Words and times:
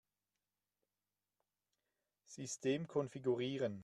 System 2.25 2.85
konfigurieren. 2.87 3.79